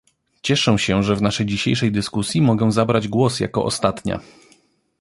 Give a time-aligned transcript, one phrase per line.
[0.41, 4.19] Cieszę się, że w naszej dzisiejszej dyskusji mogę zabrać głos jako ostatnia